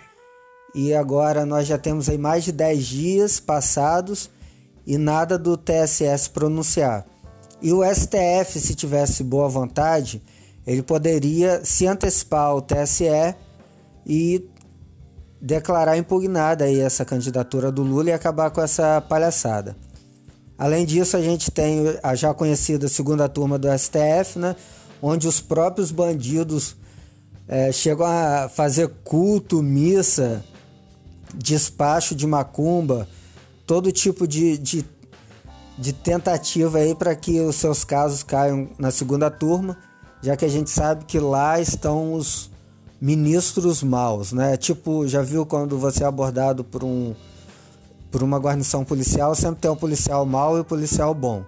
e 0.73 0.91
agora 0.91 1.45
nós 1.45 1.67
já 1.67 1.77
temos 1.77 2.09
aí 2.09 2.17
mais 2.17 2.43
de 2.43 2.51
10 2.51 2.83
dias 2.83 3.39
passados 3.39 4.31
e 4.87 4.97
nada 4.97 5.37
do 5.37 5.55
TSE 5.55 6.17
se 6.17 6.29
pronunciar. 6.31 7.05
E 7.61 7.71
o 7.71 7.83
STF, 7.83 8.59
se 8.59 8.73
tivesse 8.73 9.23
boa 9.23 9.47
vontade, 9.47 10.19
ele 10.65 10.81
poderia 10.81 11.63
se 11.63 11.85
antecipar 11.85 12.47
ao 12.47 12.61
TSE 12.61 13.35
e 14.05 14.49
declarar 15.45 15.97
impugnada 15.97 16.63
aí 16.63 16.79
essa 16.79 17.03
candidatura 17.03 17.69
do 17.69 17.83
Lula 17.83 18.09
e 18.09 18.13
acabar 18.13 18.49
com 18.49 18.61
essa 18.61 19.01
palhaçada. 19.01 19.75
Além 20.57 20.85
disso, 20.85 21.17
a 21.17 21.21
gente 21.21 21.51
tem 21.51 21.99
a 22.01 22.15
já 22.15 22.33
conhecida 22.33 22.87
segunda 22.87 23.27
turma 23.27 23.59
do 23.59 23.67
STF, 23.77 24.39
né, 24.39 24.55
onde 25.01 25.27
os 25.27 25.41
próprios 25.41 25.91
bandidos 25.91 26.77
é, 27.45 27.73
chegam 27.73 28.05
a 28.05 28.47
fazer 28.47 28.87
culto, 29.03 29.61
missa, 29.61 30.41
despacho 31.35 32.15
de 32.15 32.25
macumba, 32.25 33.05
todo 33.67 33.91
tipo 33.91 34.25
de, 34.25 34.57
de, 34.57 34.85
de 35.77 35.91
tentativa 35.91 36.77
aí 36.77 36.95
para 36.95 37.13
que 37.17 37.41
os 37.41 37.57
seus 37.57 37.83
casos 37.83 38.23
caiam 38.23 38.69
na 38.79 38.91
segunda 38.91 39.29
turma, 39.29 39.77
já 40.21 40.37
que 40.37 40.45
a 40.45 40.49
gente 40.49 40.69
sabe 40.69 41.03
que 41.03 41.19
lá 41.19 41.59
estão 41.59 42.13
os 42.13 42.52
ministros 43.03 43.83
maus, 43.83 44.31
né? 44.31 44.55
Tipo, 44.55 45.05
já 45.05 45.21
viu 45.21 45.45
quando 45.45 45.77
você 45.77 46.05
é 46.05 46.07
abordado 46.07 46.63
por 46.63 46.85
um 46.85 47.13
por 48.09 48.23
uma 48.23 48.37
guarnição 48.37 48.85
policial, 48.85 49.35
sempre 49.35 49.59
tem 49.59 49.71
um 49.71 49.75
policial 49.75 50.25
mau 50.25 50.55
e 50.55 50.61
um 50.61 50.63
policial 50.63 51.13
bom. 51.13 51.43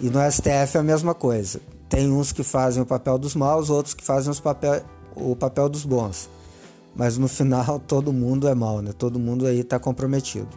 E 0.00 0.08
no 0.08 0.18
STF 0.30 0.76
é 0.76 0.80
a 0.80 0.82
mesma 0.82 1.12
coisa. 1.12 1.60
Tem 1.90 2.10
uns 2.10 2.32
que 2.32 2.42
fazem 2.42 2.82
o 2.82 2.86
papel 2.86 3.18
dos 3.18 3.34
maus, 3.34 3.68
outros 3.68 3.94
que 3.94 4.02
fazem 4.02 4.30
os 4.30 4.40
papel, 4.40 4.80
o 5.14 5.36
papel 5.36 5.68
dos 5.68 5.84
bons. 5.84 6.30
Mas 6.96 7.18
no 7.18 7.28
final 7.28 7.78
todo 7.86 8.10
mundo 8.10 8.48
é 8.48 8.54
mau, 8.54 8.80
né? 8.80 8.92
Todo 8.96 9.18
mundo 9.18 9.46
aí 9.46 9.60
está 9.60 9.78
comprometido. 9.78 10.48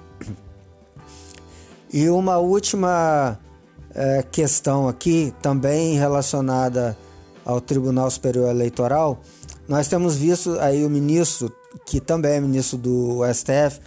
E 1.92 2.08
uma 2.10 2.38
última 2.38 3.38
é, 3.94 4.24
questão 4.24 4.88
aqui, 4.88 5.34
também 5.42 5.98
relacionada 5.98 6.98
ao 7.44 7.60
Tribunal 7.60 8.10
Superior 8.10 8.50
Eleitoral, 8.50 9.20
nós 9.72 9.88
temos 9.88 10.18
visto 10.18 10.60
aí 10.60 10.84
o 10.84 10.90
ministro, 10.90 11.50
que 11.86 12.02
também 12.02 12.34
é 12.34 12.42
ministro 12.42 12.78
do 12.78 13.22
STF, 13.34 13.80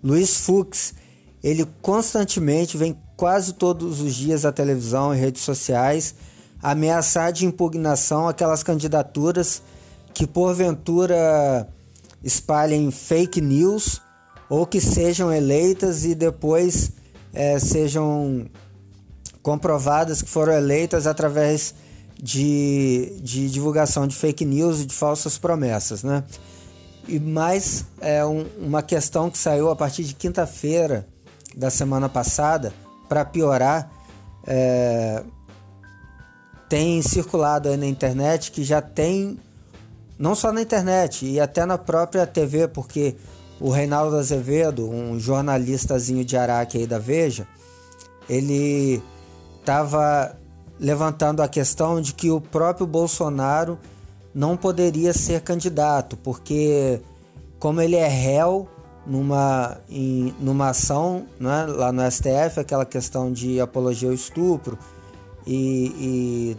Luiz 0.00 0.36
Fux, 0.36 0.94
ele 1.42 1.66
constantemente 1.82 2.76
vem 2.76 2.96
quase 3.16 3.52
todos 3.52 4.00
os 4.00 4.14
dias 4.14 4.44
à 4.44 4.52
televisão 4.52 5.12
e 5.12 5.18
redes 5.18 5.42
sociais 5.42 6.14
ameaçar 6.62 7.32
de 7.32 7.44
impugnação 7.44 8.28
aquelas 8.28 8.62
candidaturas 8.62 9.60
que 10.14 10.28
porventura 10.28 11.68
espalhem 12.22 12.92
fake 12.92 13.40
news 13.40 14.00
ou 14.48 14.64
que 14.64 14.80
sejam 14.80 15.32
eleitas 15.32 16.04
e 16.04 16.14
depois 16.14 16.92
é, 17.34 17.58
sejam 17.58 18.46
comprovadas 19.42 20.22
que 20.22 20.28
foram 20.30 20.52
eleitas 20.52 21.04
através 21.04 21.74
de, 22.22 23.18
de 23.20 23.50
divulgação 23.50 24.06
de 24.06 24.14
fake 24.14 24.44
news 24.44 24.80
e 24.80 24.86
de 24.86 24.94
falsas 24.94 25.36
promessas, 25.36 26.04
né? 26.04 26.22
E 27.08 27.18
mais 27.18 27.84
é 28.00 28.24
um, 28.24 28.46
uma 28.58 28.80
questão 28.80 29.28
que 29.28 29.36
saiu 29.36 29.68
a 29.68 29.74
partir 29.74 30.04
de 30.04 30.14
quinta-feira 30.14 31.08
da 31.56 31.68
semana 31.68 32.08
passada, 32.08 32.72
para 33.08 33.24
piorar, 33.24 33.90
é, 34.46 35.22
tem 36.68 37.02
circulado 37.02 37.68
aí 37.68 37.76
na 37.76 37.86
internet 37.86 38.52
que 38.52 38.62
já 38.62 38.80
tem, 38.80 39.38
não 40.18 40.34
só 40.34 40.52
na 40.52 40.62
internet, 40.62 41.26
e 41.26 41.38
até 41.38 41.66
na 41.66 41.76
própria 41.76 42.26
TV, 42.26 42.68
porque 42.68 43.16
o 43.60 43.68
Reinaldo 43.68 44.16
Azevedo, 44.16 44.88
um 44.88 45.18
jornalistazinho 45.18 46.24
de 46.24 46.36
Araque 46.36 46.78
aí 46.78 46.86
da 46.86 46.98
Veja, 46.98 47.46
ele 48.28 49.02
estava 49.60 50.34
levantando 50.82 51.40
a 51.40 51.48
questão 51.48 52.00
de 52.00 52.12
que 52.12 52.30
o 52.30 52.40
próprio 52.40 52.86
Bolsonaro 52.86 53.78
não 54.34 54.56
poderia 54.56 55.12
ser 55.12 55.40
candidato, 55.40 56.16
porque 56.16 57.00
como 57.58 57.80
ele 57.80 57.96
é 57.96 58.08
réu 58.08 58.68
numa, 59.06 59.78
em, 59.88 60.34
numa 60.40 60.70
ação 60.70 61.26
né, 61.38 61.66
lá 61.66 61.92
no 61.92 62.02
STF, 62.10 62.58
aquela 62.58 62.84
questão 62.84 63.32
de 63.32 63.60
apologia 63.60 64.08
ao 64.08 64.14
estupro 64.14 64.76
e, 65.46 65.92
e 65.96 66.56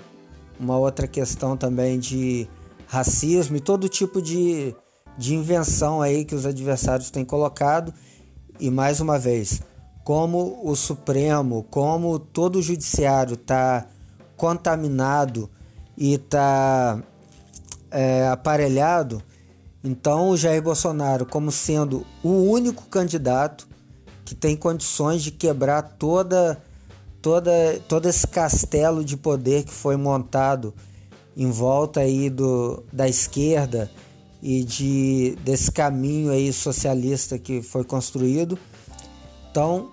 uma 0.60 0.78
outra 0.78 1.06
questão 1.08 1.58
também 1.58 2.00
de 2.00 2.48
racismo 2.88 3.58
e 3.58 3.60
todo 3.60 3.89
tipo 3.89 4.21
de 4.21 4.74
de 5.17 5.36
invenção 5.36 6.02
aí 6.02 6.26
que 6.26 6.36
os 6.36 6.45
adversários 6.45 7.12
têm 7.12 7.24
colocado. 7.24 7.93
E 8.60 8.69
mais 8.69 9.00
uma 9.00 9.17
vez, 9.17 9.62
como 10.04 10.60
o 10.63 10.76
Supremo, 10.76 11.63
como 11.69 12.19
todo 12.19 12.58
o 12.58 12.62
Judiciário 12.62 13.34
está 13.34 13.86
contaminado 14.43 15.49
e 15.97 16.15
está 16.15 17.01
é, 17.89 18.27
aparelhado, 18.27 19.23
então 19.82 20.32
o 20.32 20.36
Jair 20.36 20.62
Bolsonaro, 20.62 21.25
como 21.25 21.49
sendo 21.49 22.06
o 22.21 22.51
único 22.51 22.84
candidato 22.88 23.65
que 24.25 24.36
tem 24.36 24.58
condições 24.58 25.23
de 25.23 25.32
quebrar 25.32 25.82
toda, 25.97 26.62
toda, 27.21 27.51
todo 27.88 28.10
esse 28.10 28.27
castelo 28.27 29.01
de 29.01 29.15
poder 29.15 29.63
que 29.63 29.71
foi 29.71 29.95
montado 29.95 30.73
em 31.38 31.49
volta 31.49 32.01
aí 32.01 32.29
do, 32.29 32.84
da 32.91 33.08
esquerda 33.08 33.89
e 34.41 34.65
de 34.65 35.38
desse 35.45 35.71
caminho 35.71 36.32
aí 36.32 36.51
socialista 36.51 37.39
que 37.39 37.62
foi 37.62 37.86
construído. 37.86 38.60
Então, 39.49 39.89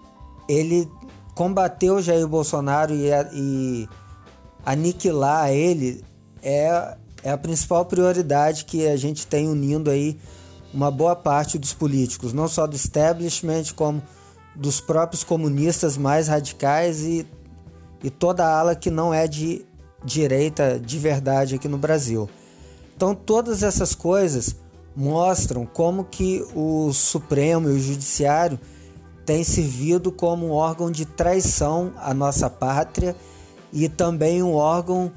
ele 0.48 0.90
combateu 1.36 2.02
Jair 2.02 2.26
Bolsonaro 2.26 2.92
e, 2.92 3.10
e 3.32 3.88
aniquilar 4.64 5.51
ele 5.51 6.05
é, 6.42 6.96
é 7.23 7.31
a 7.31 7.38
principal 7.38 7.85
prioridade 7.85 8.64
que 8.64 8.87
a 8.87 8.96
gente 8.96 9.27
tem 9.27 9.49
unindo 9.49 9.90
aí 9.90 10.18
uma 10.73 10.90
boa 10.90 11.16
parte 11.16 11.59
dos 11.59 11.73
políticos, 11.73 12.33
não 12.33 12.46
só 12.46 12.66
do 12.66 12.77
establishment, 12.77 13.64
como 13.75 14.03
dos 14.55 14.81
próprios 14.81 15.25
comunistas 15.25 15.96
mais 15.96 16.29
radicais 16.29 17.03
e, 17.03 17.27
e 18.03 18.11
toda 18.11 18.44
a 18.44 18.59
ala 18.59 18.75
que 18.75 18.90
não 18.90 19.12
é 19.12 19.27
de 19.27 19.64
direita 20.05 20.79
de 20.79 20.99
verdade 20.99 21.55
aqui 21.55 21.68
no 21.68 21.79
Brasil. 21.79 22.29
Então 22.96 23.14
todas 23.14 23.62
essas 23.62 23.94
coisas 23.94 24.57
mostram 24.94 25.64
como 25.64 26.05
que 26.05 26.44
o 26.55 26.92
Supremo 26.92 27.68
e 27.68 27.73
o 27.73 27.81
Judiciário 27.81 28.59
têm 29.25 29.44
servido 29.44 30.11
como 30.11 30.46
um 30.46 30.51
órgão 30.51 30.90
de 30.90 31.05
traição 31.05 31.92
à 31.96 32.12
nossa 32.12 32.51
pátria 32.51 33.14
e 33.72 33.88
também 33.88 34.42
um 34.42 34.54
órgão 34.54 35.12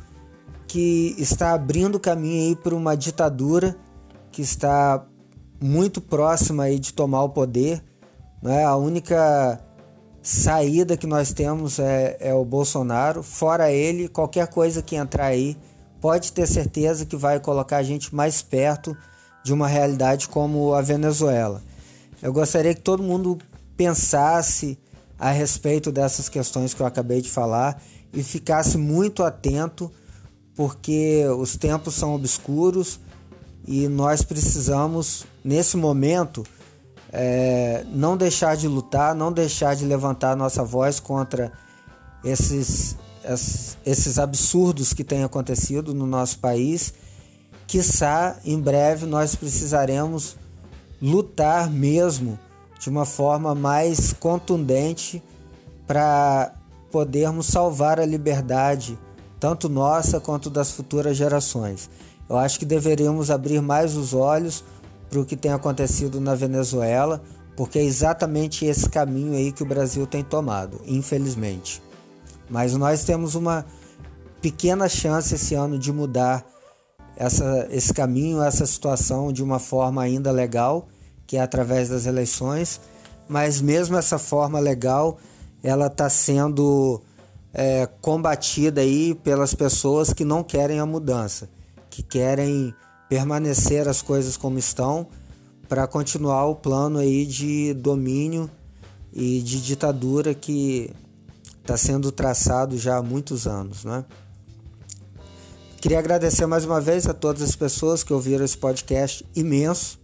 que 0.68 1.16
está 1.18 1.54
abrindo 1.54 2.00
caminho 2.00 2.50
aí 2.50 2.56
para 2.56 2.76
uma 2.76 2.96
ditadura 2.96 3.76
que 4.32 4.42
está 4.42 5.06
muito 5.62 6.02
próxima 6.02 6.64
aí 6.64 6.80
de 6.80 6.94
tomar 6.94 7.24
o 7.24 7.30
poder. 7.30 7.84
Né? 8.42 8.64
A 8.66 8.76
única 8.76 9.64
saída 10.22 10.98
que 10.98 11.06
nós 11.06 11.32
temos 11.32 11.80
é, 11.80 12.18
é 12.20 12.34
o 12.34 12.44
Bolsonaro. 12.44 13.22
Fora 13.22 13.72
ele, 13.72 14.08
qualquer 14.08 14.48
coisa 14.48 14.82
que 14.82 14.96
entrar 14.96 15.28
aí 15.28 15.58
pode 16.02 16.34
ter 16.34 16.48
certeza 16.48 17.06
que 17.06 17.16
vai 17.16 17.40
colocar 17.40 17.78
a 17.78 17.84
gente 17.84 18.14
mais 18.14 18.42
perto 18.42 18.98
de 19.44 19.54
uma 19.54 19.68
realidade 19.68 20.28
como 20.28 20.74
a 20.74 20.82
Venezuela. 20.82 21.62
Eu 22.22 22.34
gostaria 22.34 22.74
que 22.74 22.82
todo 22.82 23.04
mundo 23.04 23.38
pensasse 23.78 24.78
a 25.20 25.30
respeito 25.30 25.92
dessas 25.92 26.28
questões 26.28 26.74
que 26.74 26.82
eu 26.82 26.86
acabei 26.86 27.22
de 27.22 27.30
falar 27.30 27.82
e 28.14 28.22
ficasse 28.24 28.78
muito 28.78 29.24
atento, 29.24 29.92
porque 30.56 31.26
os 31.38 31.58
tempos 31.58 31.96
são 31.96 32.14
obscuros 32.14 33.00
e 33.68 33.88
nós 33.88 34.22
precisamos, 34.22 35.26
nesse 35.44 35.76
momento, 35.76 36.44
é, 37.12 37.86
não 37.92 38.16
deixar 38.16 38.56
de 38.56 38.68
lutar, 38.68 39.16
não 39.16 39.32
deixar 39.32 39.76
de 39.76 39.86
levantar 39.86 40.36
nossa 40.36 40.64
voz 40.64 41.00
contra 41.00 41.52
esses 42.24 42.96
esses 43.86 44.20
absurdos 44.20 44.94
que 44.94 45.04
têm 45.04 45.24
acontecido 45.24 45.94
no 45.94 46.06
nosso 46.06 46.40
país. 46.40 46.94
Quiçá 47.66 48.38
em 48.44 48.60
breve 48.60 49.06
nós 49.06 49.36
precisaremos 49.36 50.36
lutar 51.02 51.70
mesmo 51.70 52.38
de 52.80 52.90
uma 52.90 53.06
forma 53.06 53.56
mais 53.56 54.12
contundente 54.12 55.24
para 55.88 56.54
podermos 56.94 57.48
salvar 57.48 58.00
a 58.00 58.06
liberdade, 58.06 59.00
tanto 59.40 59.68
nossa 59.68 60.20
quanto 60.20 60.48
das 60.48 60.70
futuras 60.70 61.18
gerações. 61.18 61.90
Eu 62.30 62.38
acho 62.38 62.60
que 62.60 62.66
deveríamos 62.66 63.32
abrir 63.32 63.60
mais 63.64 63.96
os 63.96 64.14
olhos 64.14 64.64
para 65.10 65.20
o 65.20 65.26
que 65.26 65.36
tem 65.36 65.52
acontecido 65.52 66.22
na 66.22 66.36
Venezuela, 66.36 67.20
porque 67.58 67.80
é 67.80 67.84
exatamente 67.84 68.64
esse 68.66 68.88
caminho 68.88 69.34
aí 69.34 69.52
que 69.52 69.64
o 69.64 69.66
Brasil 69.66 70.06
tem 70.06 70.24
tomado, 70.24 70.82
infelizmente. 70.86 71.82
Mas 72.48 72.76
nós 72.76 73.04
temos 73.04 73.34
uma 73.34 73.66
pequena 74.40 74.88
chance 74.88 75.34
esse 75.34 75.56
ano 75.56 75.80
de 75.80 75.92
mudar 75.92 76.46
essa, 77.18 77.68
esse 77.72 77.92
caminho, 77.92 78.40
essa 78.40 78.68
situação 78.68 79.34
de 79.34 79.42
uma 79.42 79.58
forma 79.58 80.04
ainda 80.04 80.32
legal, 80.32 80.88
que 81.26 81.38
é 81.38 81.42
através 81.42 81.90
das 81.90 82.06
eleições. 82.06 82.80
Mas 83.28 83.60
mesmo 83.60 83.98
essa 83.98 84.20
forma 84.20 84.60
legal, 84.60 85.18
ela 85.64 85.88
está 85.88 86.10
sendo 86.10 87.02
é, 87.54 87.88
combatida 88.02 88.82
aí 88.82 89.16
pelas 89.16 89.56
pessoas 89.56 90.12
que 90.12 90.26
não 90.26 90.44
querem 90.44 90.80
a 90.80 90.86
mudança, 90.86 91.50
que 91.90 92.04
querem 92.04 92.76
permanecer 93.08 93.88
as 93.88 94.02
coisas 94.02 94.36
como 94.36 94.60
estão, 94.60 95.08
para 95.70 95.88
continuar 95.88 96.46
o 96.48 96.56
plano 96.56 97.00
aí 97.00 97.26
de 97.26 97.74
domínio 97.74 98.50
e 99.14 99.42
de 99.42 99.62
ditadura 99.62 100.34
que 100.34 100.92
está 101.62 101.78
sendo 101.78 102.12
traçado 102.12 102.78
já 102.78 102.98
há 102.98 103.02
muitos 103.02 103.48
anos, 103.48 103.86
né? 103.86 104.04
Queria 105.80 106.00
agradecer 106.00 106.46
mais 106.46 106.66
uma 106.66 106.80
vez 106.80 107.08
a 107.08 107.14
todas 107.14 107.42
as 107.42 107.56
pessoas 107.56 108.04
que 108.04 108.14
ouviram 108.14 108.44
esse 108.44 108.58
podcast 108.58 109.26
imenso, 109.36 110.00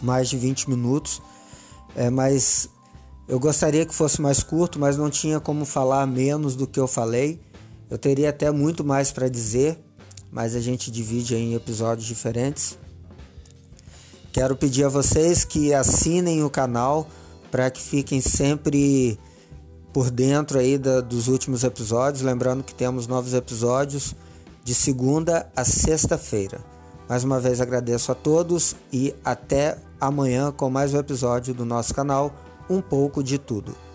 mais 0.00 0.28
de 0.28 0.36
20 0.36 0.70
minutos, 0.70 1.20
é, 1.96 2.10
mas 2.10 2.68
eu 3.28 3.38
gostaria 3.38 3.84
que 3.84 3.94
fosse 3.94 4.22
mais 4.22 4.42
curto, 4.42 4.78
mas 4.78 4.96
não 4.96 5.10
tinha 5.10 5.38
como 5.38 5.66
falar 5.66 6.06
menos 6.06 6.56
do 6.56 6.66
que 6.66 6.80
eu 6.80 6.88
falei. 6.88 7.38
Eu 7.90 7.98
teria 7.98 8.30
até 8.30 8.50
muito 8.50 8.82
mais 8.82 9.12
para 9.12 9.28
dizer, 9.28 9.78
mas 10.32 10.56
a 10.56 10.60
gente 10.60 10.90
divide 10.90 11.34
em 11.36 11.54
episódios 11.54 12.06
diferentes. 12.06 12.78
Quero 14.32 14.56
pedir 14.56 14.84
a 14.84 14.88
vocês 14.88 15.44
que 15.44 15.74
assinem 15.74 16.42
o 16.42 16.48
canal 16.48 17.06
para 17.50 17.70
que 17.70 17.82
fiquem 17.82 18.20
sempre 18.20 19.18
por 19.92 20.10
dentro 20.10 20.58
aí 20.58 20.78
da, 20.78 21.02
dos 21.02 21.28
últimos 21.28 21.64
episódios. 21.64 22.22
Lembrando 22.22 22.64
que 22.64 22.74
temos 22.74 23.06
novos 23.06 23.34
episódios 23.34 24.14
de 24.64 24.74
segunda 24.74 25.50
a 25.54 25.64
sexta-feira. 25.64 26.60
Mais 27.06 27.24
uma 27.24 27.40
vez 27.40 27.60
agradeço 27.60 28.10
a 28.10 28.14
todos 28.14 28.74
e 28.90 29.14
até 29.22 29.76
amanhã 30.00 30.50
com 30.50 30.70
mais 30.70 30.94
um 30.94 30.98
episódio 30.98 31.52
do 31.52 31.64
nosso 31.64 31.92
canal 31.94 32.32
Um 32.68 32.82
pouco 32.82 33.22
de 33.22 33.38
tudo. 33.38 33.87